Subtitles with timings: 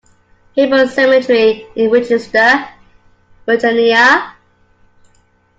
[0.55, 2.67] Hebron Cemetery in Winchester,
[3.45, 4.35] Virginia.